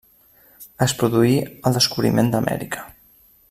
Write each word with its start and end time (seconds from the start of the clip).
Es 0.85 0.95
produí 1.01 1.35
el 1.51 1.77
descobriment 1.77 2.33
d'Amèrica. 2.33 2.91